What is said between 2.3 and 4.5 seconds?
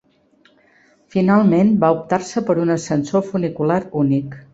per un ascensor funicular únic.